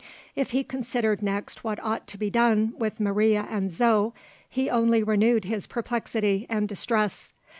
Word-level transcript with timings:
If 0.35 0.49
he 0.49 0.63
considered 0.63 1.21
next 1.21 1.63
what 1.63 1.79
ought 1.83 2.07
to 2.07 2.17
be 2.17 2.31
done 2.31 2.73
with 2.75 2.99
Maria 2.99 3.45
and 3.51 3.71
Zo, 3.71 4.15
he 4.49 4.67
only 4.67 5.03
renewed 5.03 5.45
his 5.45 5.67
perplexity 5.67 6.47
and 6.49 6.67
distress. 6.67 7.33